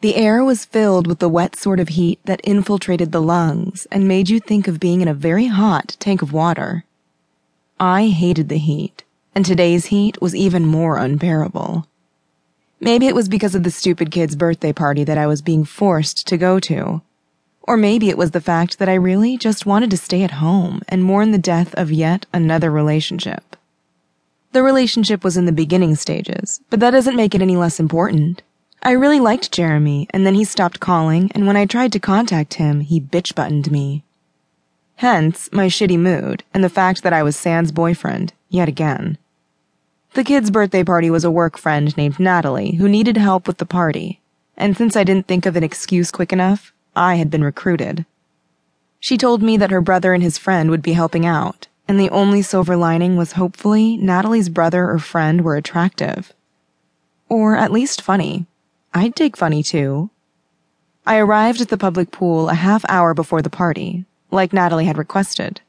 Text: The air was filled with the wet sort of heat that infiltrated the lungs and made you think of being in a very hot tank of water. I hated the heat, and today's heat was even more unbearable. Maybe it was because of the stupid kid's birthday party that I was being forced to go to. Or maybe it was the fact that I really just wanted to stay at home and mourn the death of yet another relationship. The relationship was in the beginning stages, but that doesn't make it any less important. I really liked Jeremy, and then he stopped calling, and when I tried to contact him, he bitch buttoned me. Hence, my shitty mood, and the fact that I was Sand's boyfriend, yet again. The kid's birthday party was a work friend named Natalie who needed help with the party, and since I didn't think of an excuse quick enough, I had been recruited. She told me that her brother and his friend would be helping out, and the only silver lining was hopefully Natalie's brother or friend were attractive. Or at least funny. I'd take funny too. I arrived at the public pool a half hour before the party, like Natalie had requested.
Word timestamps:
The 0.00 0.14
air 0.14 0.44
was 0.44 0.64
filled 0.64 1.08
with 1.08 1.18
the 1.18 1.28
wet 1.28 1.56
sort 1.56 1.80
of 1.80 1.88
heat 1.88 2.20
that 2.24 2.40
infiltrated 2.44 3.10
the 3.10 3.20
lungs 3.20 3.86
and 3.90 4.06
made 4.06 4.28
you 4.28 4.38
think 4.38 4.68
of 4.68 4.78
being 4.78 5.00
in 5.00 5.08
a 5.08 5.14
very 5.14 5.48
hot 5.48 5.96
tank 5.98 6.22
of 6.22 6.32
water. 6.32 6.84
I 7.80 8.06
hated 8.06 8.48
the 8.48 8.58
heat, 8.58 9.02
and 9.34 9.44
today's 9.44 9.86
heat 9.86 10.20
was 10.22 10.36
even 10.36 10.66
more 10.66 10.98
unbearable. 10.98 11.88
Maybe 12.80 13.08
it 13.08 13.14
was 13.16 13.28
because 13.28 13.56
of 13.56 13.64
the 13.64 13.72
stupid 13.72 14.12
kid's 14.12 14.36
birthday 14.36 14.72
party 14.72 15.02
that 15.02 15.18
I 15.18 15.26
was 15.26 15.42
being 15.42 15.64
forced 15.64 16.28
to 16.28 16.36
go 16.36 16.60
to. 16.60 17.02
Or 17.62 17.76
maybe 17.76 18.08
it 18.08 18.16
was 18.16 18.30
the 18.30 18.40
fact 18.40 18.78
that 18.78 18.88
I 18.88 18.94
really 18.94 19.36
just 19.36 19.66
wanted 19.66 19.90
to 19.90 19.96
stay 19.96 20.22
at 20.22 20.30
home 20.30 20.80
and 20.88 21.02
mourn 21.02 21.32
the 21.32 21.38
death 21.38 21.74
of 21.74 21.90
yet 21.90 22.24
another 22.32 22.70
relationship. 22.70 23.56
The 24.52 24.62
relationship 24.62 25.24
was 25.24 25.36
in 25.36 25.44
the 25.44 25.52
beginning 25.52 25.96
stages, 25.96 26.60
but 26.70 26.78
that 26.78 26.92
doesn't 26.92 27.16
make 27.16 27.34
it 27.34 27.42
any 27.42 27.56
less 27.56 27.80
important. 27.80 28.42
I 28.82 28.92
really 28.92 29.20
liked 29.20 29.52
Jeremy, 29.52 30.06
and 30.10 30.24
then 30.24 30.34
he 30.34 30.44
stopped 30.44 30.80
calling, 30.80 31.30
and 31.34 31.46
when 31.46 31.56
I 31.56 31.66
tried 31.66 31.92
to 31.92 32.00
contact 32.00 32.54
him, 32.54 32.80
he 32.80 33.00
bitch 33.00 33.34
buttoned 33.34 33.70
me. 33.72 34.04
Hence, 34.96 35.48
my 35.52 35.66
shitty 35.66 35.98
mood, 35.98 36.44
and 36.54 36.62
the 36.62 36.68
fact 36.68 37.02
that 37.02 37.12
I 37.12 37.22
was 37.22 37.36
Sand's 37.36 37.72
boyfriend, 37.72 38.32
yet 38.48 38.68
again. 38.68 39.18
The 40.14 40.24
kid's 40.24 40.50
birthday 40.50 40.84
party 40.84 41.10
was 41.10 41.24
a 41.24 41.30
work 41.30 41.58
friend 41.58 41.96
named 41.96 42.18
Natalie 42.18 42.76
who 42.76 42.88
needed 42.88 43.16
help 43.16 43.46
with 43.46 43.58
the 43.58 43.66
party, 43.66 44.20
and 44.56 44.76
since 44.76 44.96
I 44.96 45.04
didn't 45.04 45.26
think 45.26 45.44
of 45.44 45.56
an 45.56 45.64
excuse 45.64 46.10
quick 46.10 46.32
enough, 46.32 46.72
I 46.96 47.16
had 47.16 47.30
been 47.30 47.44
recruited. 47.44 48.06
She 49.00 49.16
told 49.16 49.42
me 49.42 49.56
that 49.56 49.70
her 49.70 49.80
brother 49.80 50.14
and 50.14 50.22
his 50.22 50.38
friend 50.38 50.70
would 50.70 50.82
be 50.82 50.94
helping 50.94 51.26
out, 51.26 51.68
and 51.86 51.98
the 51.98 52.10
only 52.10 52.42
silver 52.42 52.76
lining 52.76 53.16
was 53.16 53.32
hopefully 53.32 53.96
Natalie's 53.96 54.48
brother 54.48 54.90
or 54.90 54.98
friend 54.98 55.42
were 55.42 55.56
attractive. 55.56 56.32
Or 57.28 57.56
at 57.56 57.72
least 57.72 58.02
funny. 58.02 58.46
I'd 58.94 59.14
take 59.14 59.36
funny 59.36 59.62
too. 59.62 60.10
I 61.06 61.18
arrived 61.18 61.60
at 61.60 61.68
the 61.68 61.78
public 61.78 62.10
pool 62.10 62.48
a 62.48 62.54
half 62.54 62.84
hour 62.88 63.14
before 63.14 63.42
the 63.42 63.50
party, 63.50 64.04
like 64.30 64.52
Natalie 64.52 64.84
had 64.84 64.98
requested. 64.98 65.60